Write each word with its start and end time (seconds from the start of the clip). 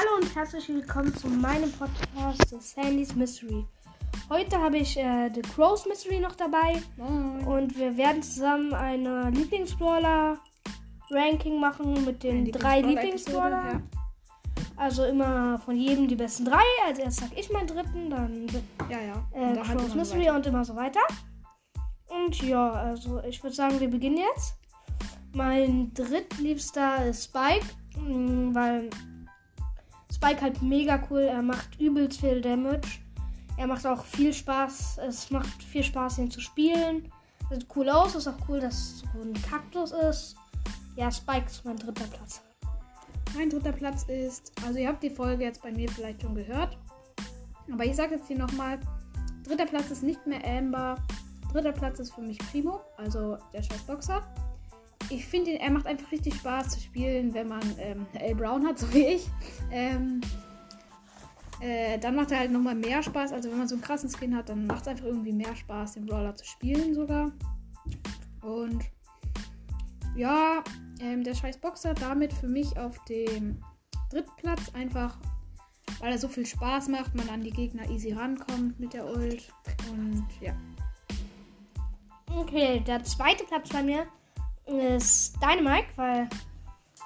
Hallo 0.00 0.16
und 0.22 0.34
herzlich 0.34 0.66
willkommen 0.68 1.14
zu 1.14 1.28
meinem 1.28 1.70
Podcast 1.72 2.72
Sandy's 2.74 3.14
Mystery. 3.14 3.66
Heute 4.30 4.58
habe 4.58 4.78
ich 4.78 4.96
äh, 4.96 5.28
The 5.34 5.42
Crow's 5.42 5.84
Mystery 5.86 6.18
noch 6.20 6.34
dabei 6.36 6.80
Moin. 6.96 7.44
und 7.46 7.76
wir 7.78 7.94
werden 7.98 8.22
zusammen 8.22 8.72
eine 8.72 9.28
Lieblingsbrawler-Ranking 9.30 11.60
machen 11.60 12.02
mit 12.06 12.22
den 12.22 12.38
Eine 12.38 12.50
drei 12.50 12.80
Lieblingsbrawler. 12.80 13.82
Also 14.76 15.04
immer 15.04 15.58
von 15.58 15.76
jedem 15.76 16.08
die 16.08 16.16
besten 16.16 16.46
drei. 16.46 16.62
Als 16.86 16.98
erstes 16.98 17.28
sag 17.28 17.36
ich 17.38 17.50
meinen 17.50 17.66
dritten, 17.66 18.08
dann 18.08 18.46
Ja, 18.88 18.98
ja. 19.00 19.22
äh, 19.34 19.52
da 19.54 19.66
halt 19.68 19.78
Crow's 19.78 19.88
immer 19.92 19.96
Mystery 19.96 20.22
weiter. 20.22 20.36
und 20.36 20.46
immer 20.46 20.64
so 20.64 20.74
weiter. 20.76 21.00
Und 22.08 22.40
ja, 22.42 22.72
also 22.72 23.22
ich 23.24 23.42
würde 23.42 23.54
sagen, 23.56 23.78
wir 23.78 23.90
beginnen 23.90 24.16
jetzt. 24.16 24.54
Mein 25.34 25.92
drittliebster 25.94 27.04
ist 27.06 27.24
Spike, 27.24 27.66
mh, 27.98 28.54
weil 28.54 28.88
Spike 30.12 30.40
halt 30.40 30.62
mega 30.62 31.02
cool. 31.10 31.22
Er 31.22 31.42
macht 31.42 31.80
übelst 31.80 32.20
viel 32.20 32.40
Damage. 32.40 32.98
Er 33.56 33.66
macht 33.66 33.86
auch 33.86 34.04
viel 34.04 34.32
Spaß. 34.32 34.98
Es 35.06 35.30
macht 35.30 35.62
viel 35.62 35.82
Spaß, 35.82 36.18
ihn 36.18 36.30
zu 36.30 36.40
spielen. 36.40 37.10
Sieht 37.50 37.66
cool 37.76 37.88
aus. 37.88 38.14
Ist 38.14 38.28
auch 38.28 38.48
cool, 38.48 38.60
dass 38.60 38.74
es 38.74 38.98
so 39.00 39.22
ein 39.22 39.34
Kaktus 39.42 39.92
ist. 39.92 40.36
Ja, 40.96 41.10
Spike 41.10 41.46
ist 41.46 41.64
mein 41.64 41.76
dritter 41.76 42.06
Platz. 42.06 42.42
Mein 43.34 43.48
dritter 43.48 43.72
Platz 43.72 44.04
ist, 44.04 44.52
also 44.66 44.78
ihr 44.78 44.88
habt 44.88 45.02
die 45.02 45.10
Folge 45.10 45.44
jetzt 45.44 45.62
bei 45.62 45.70
mir 45.70 45.88
vielleicht 45.88 46.22
schon 46.22 46.34
gehört, 46.34 46.76
aber 47.72 47.84
ich 47.84 47.94
sage 47.94 48.16
jetzt 48.16 48.26
hier 48.26 48.38
nochmal, 48.38 48.80
dritter 49.44 49.66
Platz 49.66 49.90
ist 49.90 50.02
nicht 50.02 50.26
mehr 50.26 50.44
Amber, 50.44 50.96
dritter 51.52 51.70
Platz 51.70 52.00
ist 52.00 52.12
für 52.12 52.22
mich 52.22 52.38
Primo, 52.50 52.80
also 52.96 53.38
der 53.52 53.62
scheiß 53.62 53.82
Boxer. 53.82 54.22
Ich 55.10 55.26
finde, 55.26 55.58
er 55.58 55.70
macht 55.72 55.86
einfach 55.86 56.10
richtig 56.12 56.34
Spaß 56.36 56.70
zu 56.70 56.80
spielen, 56.80 57.34
wenn 57.34 57.48
man 57.48 57.62
ähm, 57.78 58.06
L. 58.14 58.34
Brown 58.36 58.64
hat, 58.66 58.78
so 58.80 58.92
wie 58.94 59.06
ich. 59.06 59.26
Ähm, 59.72 60.20
äh, 61.60 61.98
dann 61.98 62.14
macht 62.14 62.30
er 62.30 62.38
halt 62.38 62.52
nochmal 62.52 62.76
mehr 62.76 63.02
Spaß. 63.02 63.32
Also 63.32 63.50
wenn 63.50 63.58
man 63.58 63.68
so 63.68 63.74
einen 63.74 63.82
krassen 63.82 64.08
Skin 64.08 64.36
hat, 64.36 64.48
dann 64.48 64.66
macht 64.66 64.82
es 64.82 64.88
einfach 64.88 65.04
irgendwie 65.04 65.32
mehr 65.32 65.54
Spaß, 65.54 65.94
den 65.94 66.06
Brawler 66.06 66.34
zu 66.36 66.44
spielen 66.44 66.94
sogar. 66.94 67.32
Und 68.40 68.84
ja, 70.14 70.62
ähm, 71.00 71.24
der 71.24 71.34
scheiß 71.34 71.58
Boxer 71.58 71.94
damit 71.94 72.32
für 72.32 72.48
mich 72.48 72.78
auf 72.78 73.02
dem 73.06 73.60
dritten 74.10 74.30
Platz. 74.36 74.70
Einfach, 74.74 75.18
weil 75.98 76.12
er 76.12 76.18
so 76.18 76.28
viel 76.28 76.46
Spaß 76.46 76.88
macht, 76.88 77.14
man 77.16 77.28
an 77.30 77.42
die 77.42 77.50
Gegner 77.50 77.88
easy 77.90 78.12
rankommt 78.12 78.78
mit 78.78 78.94
der 78.94 79.06
Ult. 79.06 79.52
Und 79.90 80.26
ja. 80.40 80.54
Okay, 82.32 82.80
der 82.86 83.02
zweite 83.02 83.44
Platz 83.44 83.70
bei 83.70 83.82
mir 83.82 84.06
ist 84.78 85.36
Dynamite, 85.42 85.88
weil 85.96 86.28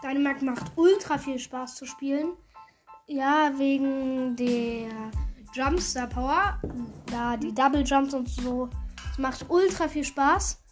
Dynamite 0.03 0.45
macht 0.45 0.73
ultra 0.77 1.19
viel 1.19 1.39
Spaß 1.39 1.77
zu 1.77 1.87
spielen. 1.87 2.35
Ja, 3.07 3.53
wegen 3.57 4.37
der 4.37 4.89
Jumpstar 5.55 6.07
Power. 6.09 6.61
Da 7.07 7.37
die 7.37 7.55
Double 7.55 7.83
Jumps 7.83 8.15
und 8.15 8.29
so. 8.29 8.69
Es 9.13 9.19
macht 9.19 9.49
ultra 9.49 9.89
viel 9.89 10.05
Spaß. 10.05 10.63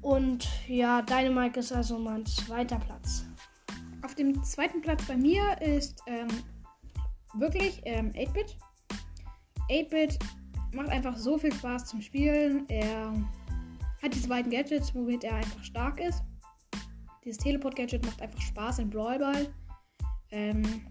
Und 0.00 0.48
ja, 0.66 1.02
Dynamite 1.02 1.60
ist 1.60 1.72
also 1.72 1.98
mein 1.98 2.26
zweiter 2.26 2.78
Platz. 2.78 3.24
Auf 4.02 4.14
dem 4.14 4.42
zweiten 4.42 4.80
Platz 4.80 5.04
bei 5.04 5.16
mir 5.16 5.60
ist 5.60 6.02
ähm, 6.06 6.28
wirklich 7.34 7.80
ähm, 7.84 8.10
8-Bit. 8.10 8.56
8-Bit 9.70 10.18
macht 10.74 10.88
einfach 10.88 11.16
so 11.16 11.38
viel 11.38 11.52
Spaß 11.52 11.86
zum 11.86 12.02
Spielen. 12.02 12.68
Er 12.68 13.12
hat 14.02 14.14
diese 14.14 14.28
beiden 14.28 14.50
Gadgets, 14.50 14.94
womit 14.94 15.22
er 15.24 15.36
einfach 15.36 15.62
stark 15.62 16.00
ist. 16.00 16.22
Dieses 17.24 17.38
Teleport-Gadget 17.38 18.04
macht 18.04 18.20
einfach 18.20 18.40
Spaß 18.40 18.80
in 18.80 18.90
Brawl 18.90 19.18
Ball. 19.18 19.54
Ähm, 20.30 20.86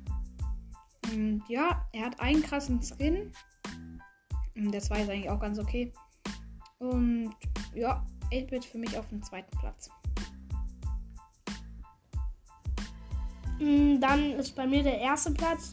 und 1.12 1.44
ja, 1.50 1.86
er 1.92 2.06
hat 2.06 2.19
einen 2.19 2.42
krassen 2.42 2.81
Skin. 2.81 3.31
Der 4.56 4.80
2 4.80 5.02
ist 5.02 5.09
eigentlich 5.09 5.30
auch 5.30 5.40
ganz 5.40 5.59
okay. 5.59 5.92
Und 6.80 7.34
ja, 7.74 8.06
8-Bit 8.31 8.66
für 8.66 8.78
mich 8.78 8.97
auf 8.97 9.08
dem 9.09 9.22
zweiten 9.22 9.56
Platz. 9.58 9.90
Mm, 13.59 14.00
Dann 14.00 14.31
ist 14.34 14.56
bei 14.56 14.66
mir 14.66 14.84
der 14.84 15.00
erste 15.00 15.31
Platz 15.31 15.72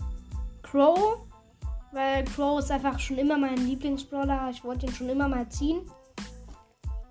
Crow. 0.62 1.26
Weil 1.92 2.24
Crow 2.24 2.58
ist 2.58 2.70
einfach 2.70 2.98
schon 2.98 3.16
immer 3.18 3.38
mein 3.38 3.56
Lieblingsbrawler. 3.56 4.50
Ich 4.50 4.62
wollte 4.64 4.86
ihn 4.86 4.92
schon 4.92 5.08
immer 5.08 5.28
mal 5.28 5.48
ziehen. 5.48 5.82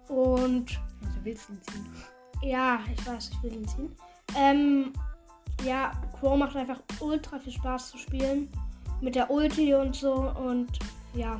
Und 0.09 0.79
Also 1.01 1.23
willst 1.23 1.49
du 1.49 1.53
ihn 1.53 1.61
ziehen? 1.63 2.16
Ja, 2.41 2.79
ich 2.93 3.05
weiß, 3.05 3.31
ich 3.31 3.43
will 3.43 3.53
ihn 3.53 3.67
ziehen. 3.67 3.95
Ähm, 4.35 4.93
ja, 5.63 5.91
Crow 6.19 6.37
macht 6.37 6.55
einfach 6.55 6.81
ultra 6.99 7.39
viel 7.39 7.53
Spaß 7.53 7.91
zu 7.91 7.97
spielen. 7.97 8.49
Mit 9.01 9.15
der 9.15 9.29
Ulti 9.29 9.73
und 9.73 9.95
so. 9.95 10.13
Und 10.13 10.79
ja, 11.13 11.39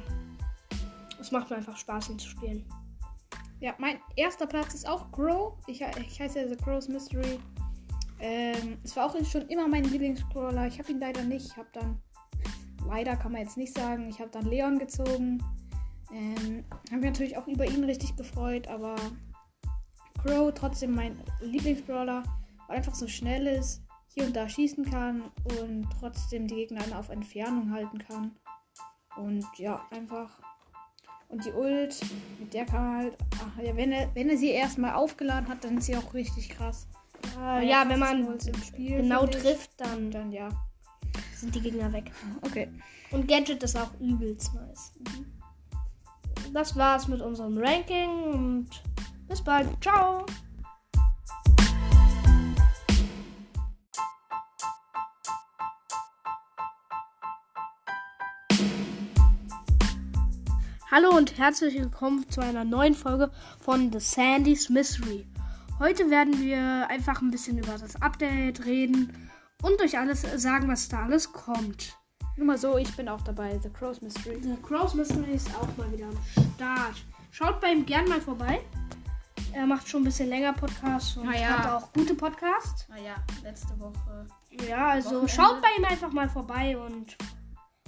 es 1.19 1.31
macht 1.31 1.50
mir 1.50 1.57
einfach 1.57 1.78
Spaß, 1.78 2.09
ihn 2.09 2.19
zu 2.19 2.30
spielen. 2.30 2.66
Ja, 3.59 3.74
mein 3.80 3.97
erster 4.16 4.46
Platz 4.46 4.74
ist 4.74 4.88
auch 4.88 5.12
Grow. 5.12 5.53
Ich, 5.68 5.81
ich 5.81 6.22
heiße 6.22 6.40
ja 6.40 6.47
The 6.47 6.56
Crow's 6.56 6.88
Mystery. 6.88 7.40
Ähm, 8.19 8.78
es 8.84 8.96
war 8.96 9.06
auch 9.06 9.25
schon 9.25 9.47
immer 9.47 9.68
mein 9.68 9.84
Lieblingscrawler. 9.84 10.68
Ich 10.68 10.80
habe 10.80 10.91
ihn 10.91 11.00
leider 11.00 11.24
nicht. 11.24 11.47
Ich 11.47 11.57
habe 11.57 11.68
dann, 11.74 12.00
leider 12.88 13.16
kann 13.16 13.31
man 13.31 13.41
jetzt 13.41 13.57
nicht 13.57 13.75
sagen, 13.75 14.09
ich 14.09 14.19
habe 14.19 14.30
dann 14.31 14.46
Leon 14.46 14.78
gezogen. 14.78 15.44
Ähm, 16.12 16.63
habe 16.90 17.02
mich 17.02 17.12
natürlich 17.12 17.38
auch 17.38 17.47
über 17.47 17.66
ihn 17.66 17.84
richtig 17.84 18.16
gefreut, 18.16 18.68
aber 18.68 18.96
Crow 20.17 20.51
trotzdem 20.53 20.95
mein 20.95 21.17
Lieblingsbrawler, 21.41 22.23
weil 22.67 22.78
einfach 22.78 22.95
so 22.95 23.07
schnell 23.07 23.47
ist, 23.47 23.81
hier 24.13 24.25
und 24.25 24.35
da 24.35 24.50
schießen 24.50 24.85
kann 24.85 25.23
und 25.61 25.88
trotzdem 26.00 26.47
die 26.47 26.55
Gegner 26.55 26.81
auf 26.97 27.09
Entfernung 27.09 27.72
halten 27.72 28.00
kann. 28.00 28.31
Und 29.16 29.45
ja, 29.57 29.85
einfach 29.91 30.29
und 31.29 31.44
die 31.44 31.51
Ult, 31.51 32.00
mit 32.39 32.53
der 32.53 32.66
kann 32.66 32.83
man 32.83 32.97
halt. 32.97 33.17
Ach, 33.35 33.61
ja, 33.61 33.75
wenn 33.75 33.91
er, 33.91 34.09
wenn 34.16 34.29
er 34.29 34.38
sie 34.38 34.50
erstmal 34.50 34.94
aufgeladen 34.94 35.50
hat, 35.50 35.63
dann 35.63 35.77
ist 35.77 35.85
sie 35.85 35.97
auch 35.97 36.13
richtig 36.13 36.50
krass. 36.50 36.88
Äh, 37.38 37.67
ja, 37.67 37.83
wenn 37.88 38.00
man 38.00 38.25
im 38.25 38.63
Spiel, 38.63 38.97
genau 38.97 39.25
trifft, 39.25 39.72
dann 39.77 40.09
Dann 40.11 40.31
ja. 40.31 40.50
sind 41.35 41.53
die 41.53 41.61
Gegner 41.61 41.91
weg. 41.91 42.11
Okay. 42.44 42.69
Und 43.11 43.27
Gadget 43.27 43.61
ist 43.63 43.77
auch 43.77 43.91
übelst 44.00 44.53
nice. 44.53 44.94
Das 46.53 46.75
war's 46.75 47.07
mit 47.07 47.22
unserem 47.22 47.57
Ranking 47.57 48.09
und 48.23 48.69
bis 49.27 49.41
bald. 49.41 49.69
Ciao. 49.81 50.25
Hallo 60.89 61.15
und 61.15 61.38
herzlich 61.38 61.75
willkommen 61.75 62.27
zu 62.29 62.41
einer 62.41 62.63
neuen 62.63 62.93
Folge 62.93 63.29
von 63.59 63.91
The 63.91 63.99
Sandy's 63.99 64.69
Mystery. 64.69 65.27
Heute 65.79 66.09
werden 66.09 66.39
wir 66.39 66.88
einfach 66.89 67.21
ein 67.21 67.29
bisschen 67.29 67.57
über 67.57 67.77
das 67.77 68.01
Update 68.01 68.65
reden 68.65 69.29
und 69.61 69.79
euch 69.81 69.99
alles 69.99 70.21
sagen, 70.41 70.67
was 70.69 70.88
da 70.88 71.03
alles 71.03 71.31
kommt. 71.31 71.97
Nur 72.38 72.47
mal 72.47 72.57
so, 72.57 72.77
ich 72.77 72.95
bin 72.95 73.09
auch 73.09 73.21
dabei. 73.21 73.59
The 73.61 73.69
Crow's 73.69 74.01
Mystery. 74.01 74.39
The 74.41 74.55
Crow's 74.63 74.94
Mystery 74.94 75.33
ist 75.33 75.49
auch 75.55 75.75
mal 75.77 75.91
wieder 75.91 76.07
am 76.07 76.17
Start. 76.55 76.95
Schaut 77.31 77.59
bei 77.59 77.73
ihm 77.73 77.85
gern 77.85 78.07
mal 78.07 78.21
vorbei. 78.21 78.61
Er 79.53 79.66
macht 79.66 79.88
schon 79.88 80.02
ein 80.02 80.06
bisschen 80.06 80.30
länger 80.30 80.53
Podcasts 80.53 81.18
und 81.18 81.28
Ah 81.28 81.34
ja. 81.38 81.47
hat 81.59 81.66
auch 81.72 81.94
gute 81.94 82.13
Podcasts. 82.16 82.88
Naja, 82.90 83.16
letzte 83.44 83.80
Woche. 83.80 84.28
Ja, 84.68 84.90
also 84.90 85.09
Wochenende. 85.09 85.30
schaut 85.34 85.62
bei 85.62 85.68
ihm 85.78 85.85
einfach 85.85 86.12
mal 86.12 86.30
vorbei 86.30 86.78
und 86.78 87.18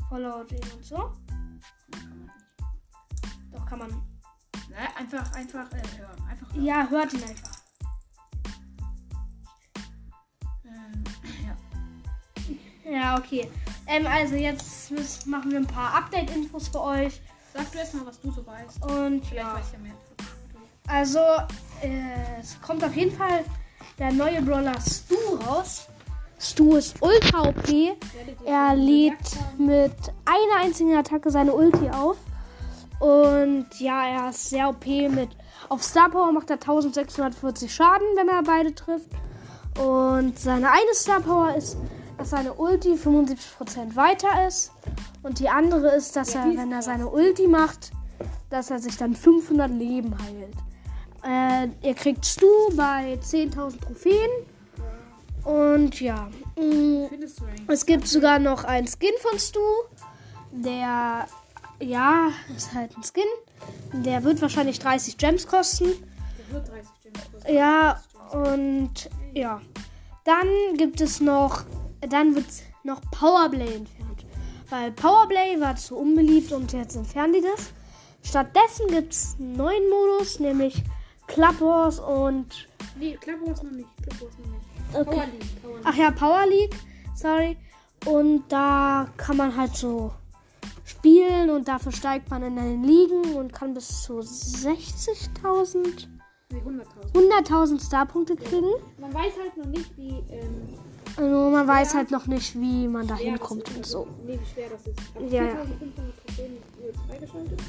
followt 0.10 0.52
ihn 0.52 0.62
und 0.76 0.84
so. 0.84 1.14
Doch 3.52 3.66
kann 3.66 3.80
man. 3.80 3.90
Ne, 4.70 4.78
einfach, 4.98 5.32
einfach 5.34 5.72
äh, 5.72 5.98
hören. 5.98 6.28
Einfach 6.30 6.48
Ja, 6.56 6.88
hört 6.90 7.14
ihn 7.14 7.24
einfach. 7.24 7.52
Ähm, 10.66 11.04
ja. 12.86 12.92
Ja, 12.92 13.18
okay. 13.18 13.50
Ähm, 13.88 14.06
also 14.08 14.36
jetzt 14.36 14.92
müssen- 14.92 15.30
machen 15.30 15.52
wir 15.52 15.58
ein 15.60 15.68
paar 15.68 15.94
Update-Infos 15.96 16.68
für 16.70 16.82
euch. 16.82 17.22
Sag 17.54 17.72
du 17.72 17.78
erst 17.80 17.96
mal, 17.96 18.06
was 18.06 18.20
du 18.22 18.32
so 18.32 18.46
weißt. 18.46 18.84
Und 18.86 19.26
Vielleicht 19.26 19.34
ja. 19.34 19.54
weiß 19.56 19.66
ich 19.68 19.74
ja 19.74 19.80
mehr. 19.80 19.94
Also, 20.90 21.20
äh, 21.82 22.42
es 22.42 22.60
kommt 22.62 22.84
auf 22.84 22.96
jeden 22.96 23.16
Fall 23.16 23.46
der 24.00 24.12
neue 24.12 24.42
Brawler 24.42 24.80
Stu 24.82 25.16
raus. 25.48 25.88
Stu 26.40 26.78
ist 26.78 26.96
ultra 27.02 27.50
OP. 27.50 27.98
Er 28.46 28.76
lädt 28.76 29.38
mit 29.58 29.94
einer 30.26 30.64
einzigen 30.64 30.96
Attacke 30.96 31.30
seine 31.30 31.54
Ulti 31.54 31.90
auf. 31.90 32.18
Und 33.00 33.68
ja, 33.80 34.08
er 34.08 34.30
ist 34.30 34.50
sehr 34.50 34.70
OP 34.70 34.86
mit. 34.86 35.30
Auf 35.68 35.84
Star 35.84 36.10
Power 36.10 36.32
macht 36.32 36.50
er 36.50 36.56
1640 36.56 37.74
Schaden, 37.74 38.08
wenn 38.16 38.28
er 38.28 38.42
beide 38.44 38.74
trifft. 38.74 39.10
Und 39.78 40.40
seine 40.40 40.72
eine 40.72 40.94
Star 40.94 41.20
Power 41.20 41.56
ist, 41.56 41.78
dass 42.18 42.32
seine 42.32 42.54
Ulti 42.54 42.96
75% 42.96 43.96
weiter 43.96 44.48
ist. 44.48 44.72
Und 45.24 45.40
die 45.40 45.50
andere 45.50 45.96
ist, 45.96 46.16
dass 46.16 46.36
er, 46.36 46.46
wenn 46.46 46.72
er 46.72 46.82
seine 46.82 47.08
Ulti 47.08 47.48
macht, 47.48 47.92
dass 48.50 48.72
er 48.72 48.80
sich 48.80 48.98
dann 48.98 49.14
500 49.14 49.70
Leben 49.70 50.18
heilt. 50.18 50.56
Äh, 51.24 51.68
ihr 51.82 51.94
kriegt 51.94 52.26
Stu 52.26 52.48
bei 52.76 53.20
10.000 53.22 53.80
Trophäen. 53.82 54.30
Und 55.44 56.00
ja. 56.02 56.30
mm, 56.56 56.60
du 56.60 57.46
eigentlich? 57.46 57.68
Es 57.68 57.86
gibt 57.86 58.08
sogar 58.08 58.40
noch 58.40 58.64
einen 58.64 58.88
Skin 58.88 59.14
von 59.22 59.40
Stu. 59.40 59.60
Der, 60.52 61.28
ja, 61.82 62.30
ist 62.56 62.74
halt 62.74 62.96
ein 62.98 63.04
Skin. 63.04 64.04
Der 64.04 64.24
wird 64.24 64.42
wahrscheinlich 64.42 64.80
30 64.80 65.18
Gems 65.18 65.48
kosten. 65.48 65.86
Der 65.86 66.54
wird 66.54 66.68
30 66.68 66.90
Gems 67.04 67.32
kosten. 67.32 67.54
Ja, 67.54 68.02
und 68.32 69.10
ja. 69.34 69.62
Dann 70.26 70.48
gibt 70.78 71.02
es 71.02 71.20
noch, 71.20 71.64
dann 72.02 72.36
wird 72.36 72.46
noch 72.84 73.02
Powerplay 73.12 73.76
entfernt. 73.76 74.26
Weil 74.70 74.92
Powerplay 74.92 75.60
war 75.60 75.76
zu 75.76 75.98
unbeliebt 75.98 76.52
und 76.52 76.72
jetzt 76.74 76.96
entfernen 76.96 77.34
die 77.34 77.42
das. 77.42 77.72
Stattdessen 78.22 78.88
gibt 78.90 79.14
es 79.14 79.36
einen 79.40 79.54
neuen 79.54 79.90
Modus, 79.90 80.40
nämlich 80.40 80.84
Club 81.30 81.62
Wars 81.62 82.00
und 82.00 82.68
Nee, 83.00 83.18
Club 83.22 83.38
Wars 83.48 83.64
noch 83.64 83.72
nicht. 83.72 83.88
Club 84.04 84.22
Wars 84.22 84.34
noch 84.40 84.48
nicht. 84.52 84.66
Okay. 84.94 85.04
Power 85.06 85.26
League. 85.26 85.62
Power 85.62 85.74
League. 85.76 85.84
Ach 85.86 85.96
ja, 85.96 86.12
Power 86.12 86.46
League, 86.48 86.76
sorry. 87.16 87.58
Und 88.06 88.44
da 88.50 89.08
kann 89.18 89.38
man 89.38 89.56
halt 89.56 89.76
so 89.76 90.12
spielen 90.86 91.50
und 91.50 91.68
dafür 91.68 91.92
steigt 91.92 92.30
man 92.30 92.44
in 92.44 92.56
den 92.56 92.84
Ligen 92.84 93.36
und 93.36 93.54
kann 93.54 93.74
bis 93.74 94.04
zu 94.04 94.20
60.000, 94.20 96.08
Nee, 96.52 96.62
100.000. 97.14 97.46
100.000 97.46 97.86
Starpunkte 97.86 98.36
kriegen. 98.36 98.72
Man 99.00 99.14
weiß 99.14 99.34
halt 99.40 99.56
noch 99.58 99.66
nicht, 99.68 99.96
wie, 99.98 100.16
ähm, 100.32 100.68
Also 101.16 101.50
man 101.52 101.68
weiß 101.68 101.92
Ja. 101.94 102.00
halt 102.00 102.10
noch 102.12 102.26
nicht, 102.26 102.60
wie 102.60 102.88
man 102.88 103.06
da 103.08 103.16
hinkommt 103.16 103.70
und 103.70 103.78
Also, 103.78 104.06
so. 104.06 104.08
Nee, 104.26 104.40
wie 104.42 104.46
schwer 104.54 104.70
das 104.70 104.88
ist. 104.88 104.98
Aber 105.16 105.26
Ja, 105.26 105.44
ja. 105.44 105.50
4500 105.66 106.26
Trophäen 106.26 106.58
wird 106.82 106.96
freigeschaltet. 107.08 107.60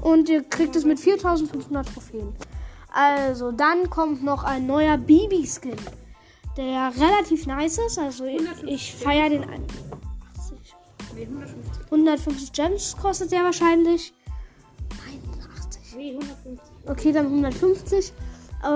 Und 0.00 0.28
ihr 0.30 0.44
kriegt 0.44 0.76
es 0.76 0.84
mit 0.86 0.98
4.500 0.98 1.92
Trophäen. 1.92 2.32
Also, 2.96 3.52
dann 3.52 3.90
kommt 3.90 4.24
noch 4.24 4.42
ein 4.42 4.66
neuer 4.66 4.96
Bibi-Skin, 4.96 5.76
der 6.56 6.92
relativ 6.96 7.46
nice 7.46 7.76
ist. 7.78 7.98
Also, 7.98 8.24
ich, 8.24 8.38
150 8.40 8.70
ich 8.72 8.94
feiere 8.96 9.28
den. 9.28 9.44
ein- 9.44 9.66
Nee, 11.14 11.24
150. 11.26 11.86
150 11.90 12.52
Gems 12.52 12.96
kostet 13.00 13.32
der 13.32 13.42
wahrscheinlich. 13.44 14.12
Nein, 15.06 15.22
80. 15.58 15.96
Nee, 15.96 16.12
150. 16.12 16.60
Okay, 16.88 17.12
dann 17.12 17.26
150. 17.26 18.12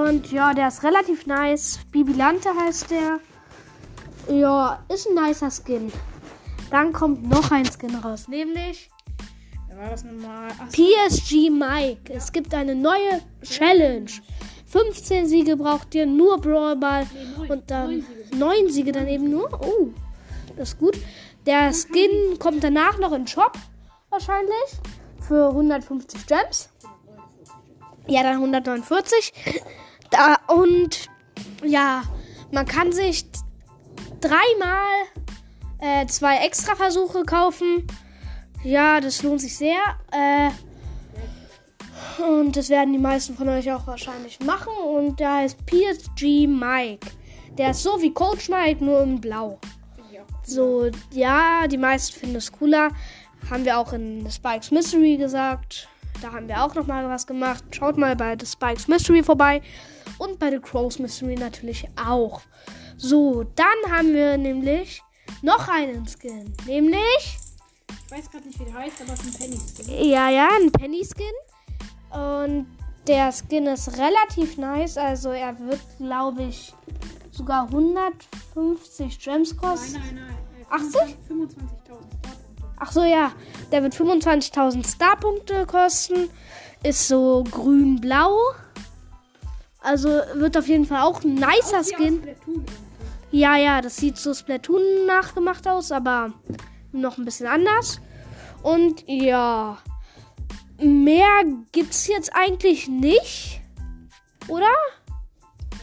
Und 0.05 0.31
ja, 0.33 0.53
der 0.55 0.69
ist 0.69 0.83
relativ 0.83 1.27
nice. 1.27 1.81
Bibilante 1.91 2.51
heißt 2.55 2.91
der. 2.91 3.21
Ja, 4.35 4.83
ist 4.89 5.07
ein 5.09 5.15
nicer 5.23 5.51
Skin. 5.51 5.91
Dann 6.71 6.93
kommt 6.93 7.29
noch 7.29 7.51
ein 7.51 7.65
Skin 7.67 7.95
raus, 7.97 8.29
nämlich 8.29 8.91
Wer 9.71 9.79
war 9.79 9.91
das 9.91 10.05
nochmal? 10.05 10.51
PSG 10.73 11.51
Mike. 11.51 12.13
Es 12.13 12.33
gibt 12.33 12.53
eine 12.55 12.75
neue 12.75 13.21
Challenge. 13.43 14.11
15 14.67 15.27
Siege 15.27 15.57
braucht 15.57 15.95
ihr, 15.95 16.07
nur 16.07 16.41
Brawl 16.41 16.77
Ball. 16.77 17.07
nee. 17.39 17.49
Und 17.51 17.71
dann 17.71 17.89
Neun 17.89 18.03
Siege. 18.03 18.37
neun 18.37 18.71
Siege 18.71 18.93
dann 18.93 19.09
eben 19.09 19.31
nur. 19.31 19.49
Oh, 19.65 19.89
das 20.57 20.71
ist 20.71 20.79
gut. 20.79 20.97
Der 21.47 21.73
Skin 21.73 22.39
kommt 22.39 22.63
danach 22.63 22.99
noch 22.99 23.13
in 23.13 23.23
den 23.23 23.27
Shop. 23.27 23.53
Wahrscheinlich. 24.11 24.53
Für 25.27 25.49
150 25.49 26.27
Gems. 26.27 26.69
Ja, 28.07 28.23
dann 28.23 28.35
149. 28.37 29.33
Da, 30.11 30.37
und 30.49 31.09
ja, 31.65 32.03
man 32.51 32.67
kann 32.67 32.93
sich 32.93 33.25
dreimal 34.21 34.89
äh, 35.79 36.07
zwei 36.07 36.39
Extra-Versuche 36.39 37.23
kaufen. 37.25 37.87
Ja, 38.62 39.01
das 39.01 39.23
lohnt 39.23 39.41
sich 39.41 39.57
sehr. 39.57 39.81
Äh, 40.12 40.51
und 42.23 42.57
das 42.57 42.69
werden 42.69 42.93
die 42.93 42.99
meisten 42.99 43.35
von 43.35 43.49
euch 43.49 43.71
auch 43.73 43.87
wahrscheinlich 43.87 44.39
machen. 44.41 44.73
Und 44.85 45.19
der 45.21 45.35
heißt 45.37 45.59
PSG 45.67 46.47
Mike. 46.47 47.09
Der 47.57 47.71
ist 47.71 47.83
so 47.83 48.01
wie 48.01 48.12
Coach 48.12 48.49
Mike, 48.49 48.85
nur 48.85 49.03
in 49.03 49.21
Blau. 49.21 49.59
Auch. 49.59 50.47
So, 50.47 50.91
ja, 51.12 51.67
die 51.67 51.79
meisten 51.79 52.19
finden 52.19 52.37
es 52.37 52.53
cooler. 52.53 52.91
Haben 53.51 53.65
wir 53.65 53.79
auch 53.79 53.93
in 53.93 54.25
The 54.25 54.31
Spikes 54.31 54.71
Mystery 54.71 55.17
gesagt. 55.17 55.89
Da 56.21 56.33
haben 56.33 56.49
wir 56.49 56.62
auch 56.62 56.75
noch 56.75 56.87
mal 56.87 57.09
was 57.09 57.27
gemacht. 57.27 57.65
Schaut 57.71 57.97
mal 57.97 58.15
bei 58.15 58.37
The 58.39 58.47
Spikes 58.47 58.89
Mystery 58.89 59.23
vorbei. 59.23 59.62
Und 60.19 60.39
bei 60.39 60.51
The 60.51 60.59
Crows 60.59 60.99
Mystery 60.99 61.35
natürlich 61.35 61.87
auch. 61.97 62.43
So, 62.99 63.45
dann 63.55 63.91
haben 63.91 64.12
wir 64.12 64.37
nämlich 64.37 65.03
noch 65.41 65.69
einen 65.69 66.07
Skin. 66.07 66.53
Nämlich, 66.67 67.39
Ich 68.11 68.17
weiß 68.17 68.29
gerade 68.33 68.47
nicht, 68.49 68.59
wie 68.59 68.65
der 68.65 68.75
heißt, 68.75 69.03
aber 69.03 69.12
es 69.12 69.21
ist 69.21 69.41
ein 69.41 69.87
Penny. 69.87 70.11
ja, 70.11 70.31
ja, 70.31 70.49
ein 70.61 70.73
Penny 70.73 71.05
Skin. 71.05 71.31
Und 72.11 72.67
der 73.07 73.31
Skin 73.31 73.67
ist 73.67 73.97
relativ 73.99 74.57
nice. 74.57 74.97
Also 74.97 75.31
er 75.31 75.57
wird, 75.61 75.79
glaube 75.97 76.43
ich, 76.43 76.75
sogar 77.31 77.67
150 77.67 79.17
Gems 79.21 79.57
kosten. 79.57 80.01
Nein, 80.01 80.15
nein, 80.17 80.37
nein. 80.59 80.61
Äh, 80.61 80.75
80? 80.75 81.19
25.000 81.29 81.51
Starpunkte. 81.85 82.39
Ach 82.81 82.91
so, 82.91 83.05
ja. 83.05 83.33
Der 83.71 83.85
wird 83.85 83.95
25.000 83.95 84.93
Starpunkte 84.93 85.67
kosten. 85.67 86.31
Ist 86.83 87.07
so 87.07 87.45
grün-blau. 87.49 88.37
Also 89.83 90.09
wird 90.35 90.59
auf 90.59 90.67
jeden 90.67 90.85
Fall 90.85 91.03
auch 91.03 91.23
ein 91.23 91.35
nicer 91.35 91.85
Skin. 91.85 92.27
Ja, 93.31 93.57
ja, 93.57 93.81
das 93.81 93.99
sieht 93.99 94.19
so 94.19 94.35
Splatoon 94.35 95.07
nachgemacht 95.07 95.69
aus, 95.69 95.93
aber 95.93 96.33
noch 96.93 97.19
ein 97.19 97.25
bisschen 97.25 97.47
anders. 97.47 98.01
Und 98.63 99.05
ja, 99.07 99.79
mehr 100.79 101.45
gibt's 101.73 102.07
jetzt 102.07 102.31
eigentlich 102.35 102.89
nicht. 102.89 103.61
Oder? 104.49 104.71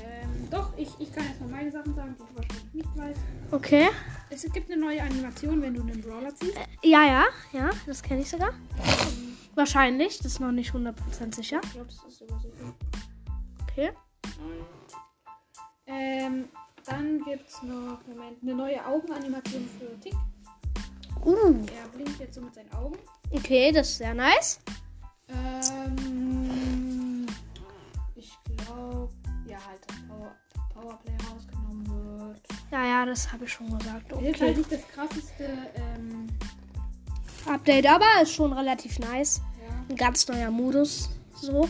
Ähm, 0.03 0.49
doch, 0.49 0.71
ich, 0.77 0.89
ich 0.99 1.11
kann 1.13 1.25
jetzt 1.25 1.41
meine 1.49 1.71
Sachen 1.71 1.95
sagen, 1.95 2.15
die 2.19 2.23
ich 2.23 2.35
wahrscheinlich 2.37 2.73
nicht 2.73 2.97
weiß. 2.97 3.17
Okay. 3.51 3.89
Es 4.29 4.43
gibt 4.51 4.69
eine 4.69 4.81
neue 4.81 5.01
Animation, 5.01 5.61
wenn 5.61 5.73
du 5.73 5.81
einen 5.81 6.01
Brawler 6.01 6.35
ziehst. 6.35 6.57
Ja, 6.83 7.05
ja, 7.05 7.25
ja, 7.53 7.69
das 7.85 8.03
kenne 8.03 8.21
ich 8.21 8.29
sogar. 8.29 8.51
Wahrscheinlich, 9.55 10.17
das 10.17 10.33
ist 10.33 10.39
noch 10.39 10.51
nicht 10.51 10.71
100% 10.71 11.33
sicher. 11.33 11.61
Ich 11.63 11.71
glaube, 11.71 11.87
das 11.87 12.03
ist 12.03 12.19
sogar 12.19 12.39
so. 12.39 12.49
Okay. 13.63 13.91
Ähm, 15.87 16.49
dann 16.85 17.23
gibt 17.23 17.47
es 17.47 17.63
noch, 17.63 17.99
Moment, 18.07 18.41
eine 18.43 18.53
neue 18.53 18.85
Augenanimation 18.85 19.67
für 19.79 19.99
Tick. 19.99 20.13
Uh, 21.27 21.65
Er 21.81 21.87
blinkt 21.93 22.19
jetzt 22.19 22.35
so 22.35 22.41
mit 22.41 22.53
seinen 22.55 22.71
Augen. 22.73 22.97
okay, 23.31 23.71
das 23.71 23.89
ist 23.89 23.97
sehr 23.97 24.13
nice. 24.13 24.59
Ähm, 25.27 27.25
ich 28.15 28.31
glaube, 28.45 29.09
ja, 29.45 29.57
halt, 29.67 29.81
dass 29.87 29.97
Power, 30.07 30.35
Powerplay 30.73 31.11
rausgenommen 31.29 31.85
wird. 32.19 32.41
Ja, 32.71 32.85
ja, 32.85 33.05
das 33.05 33.31
habe 33.31 33.43
ich 33.45 33.51
schon 33.51 33.77
gesagt. 33.77 34.11
Ist 34.11 34.15
halt 34.15 34.25
Okay. 34.41 34.53
nicht 34.57 34.71
das 34.71 34.87
krasseste, 34.87 35.49
ähm, 35.75 36.27
Update, 37.45 37.85
aber 37.87 38.05
ist 38.21 38.33
schon 38.33 38.51
relativ 38.53 38.97
nice. 38.99 39.41
ja. 39.61 39.73
Ein 39.89 39.95
ganz 39.95 40.27
neuer 40.27 40.51
Modus. 40.51 41.09
So. 41.35 41.69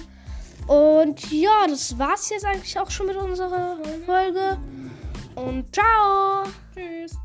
Und 0.67 1.31
ja, 1.31 1.65
das 1.67 1.97
war's 1.97 2.29
jetzt 2.29 2.45
eigentlich 2.45 2.77
auch 2.79 2.89
schon 2.91 3.07
mit 3.07 3.15
unserer 3.15 3.77
Folge. 4.05 4.57
Und 5.35 5.73
ciao! 5.73 6.43
Tschüss. 6.75 7.15